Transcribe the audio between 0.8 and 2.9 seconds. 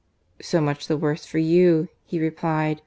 the worse for you," he replied.